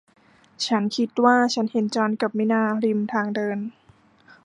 [0.67, 3.57] ฉันคิดว่าฉันเห็นจอห์นกับมินาริมทางเดิน